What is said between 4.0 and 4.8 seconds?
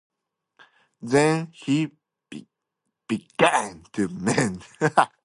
mend.